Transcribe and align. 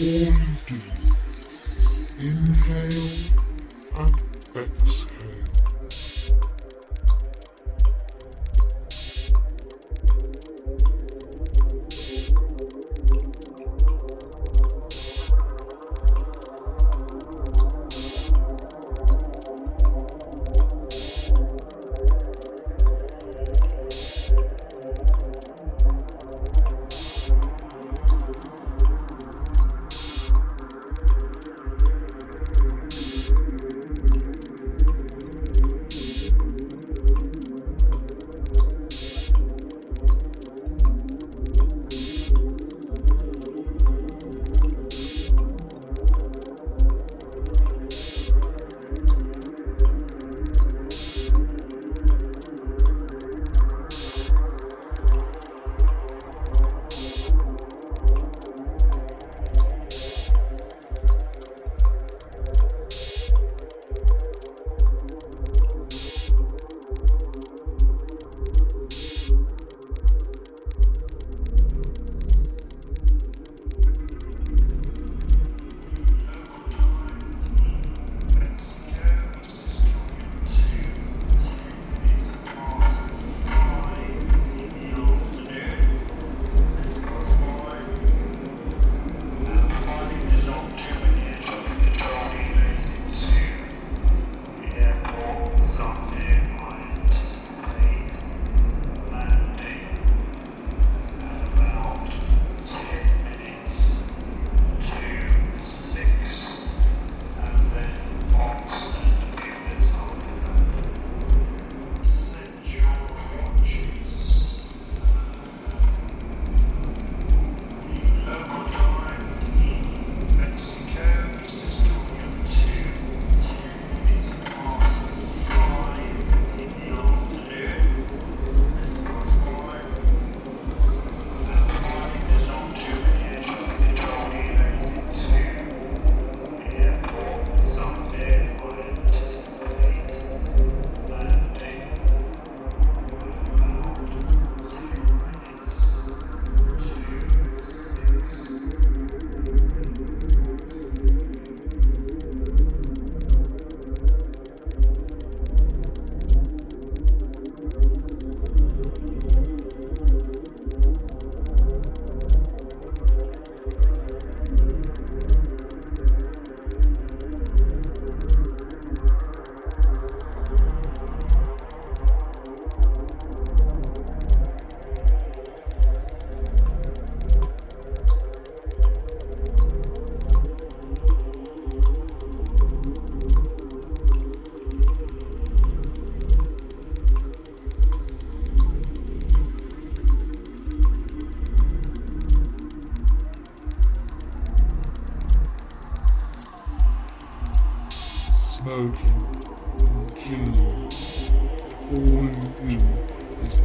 all 0.00 0.06
you 0.06 0.32
do 0.66 0.80
is 1.76 1.98
inhale 2.18 3.42
and 3.96 4.22
exhale. 4.56 5.53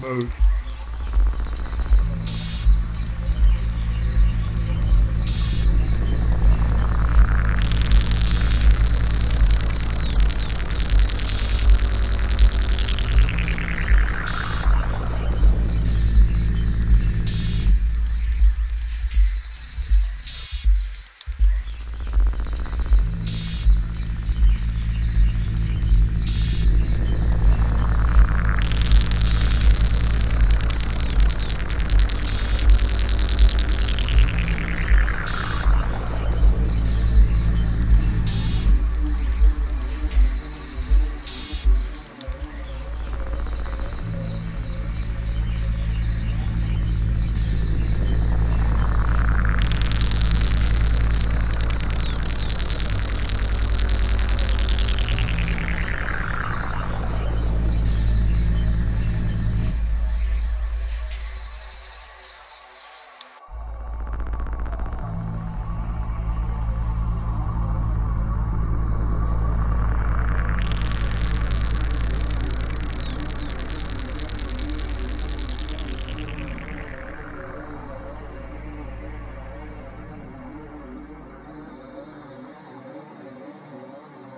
mode. 0.00 0.49